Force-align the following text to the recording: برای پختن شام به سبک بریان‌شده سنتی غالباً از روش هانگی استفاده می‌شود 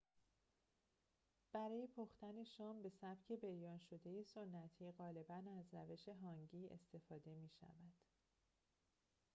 برای 1.53 1.87
پختن 1.87 2.43
شام 2.43 2.81
به 2.81 2.89
سبک 2.89 3.31
بریان‌شده 3.31 4.23
سنتی 4.23 4.91
غالباً 4.91 5.41
از 5.59 5.73
روش 5.73 6.07
هانگی 6.09 6.69
استفاده 6.71 7.35
می‌شود 7.35 7.93